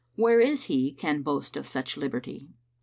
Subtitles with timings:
[0.11, 2.49] * Where is he can boast of such liberty?